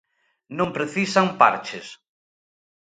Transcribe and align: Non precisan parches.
Non 0.57 0.69
precisan 0.77 1.27
parches. 1.41 1.87